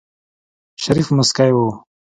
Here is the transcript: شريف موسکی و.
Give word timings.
شريف 0.83 1.07
موسکی 1.15 1.47
و. 1.55 1.59